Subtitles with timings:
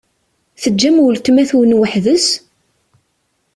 [0.61, 2.27] Teǧǧam weltma-twen weḥd-s?